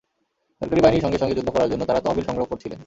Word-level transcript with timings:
সরকারি 0.61 0.81
বাহিনীর 0.81 1.03
সঙ্গে 1.05 1.17
সঙ্গে 1.17 1.35
যুদ্ধ 1.35 1.49
করার 1.49 1.69
জন্য 1.71 1.83
তাঁরা 1.85 2.01
তহবিল 2.01 2.25
সংগ্রহ 2.25 2.45
করছিলেন। 2.45 2.79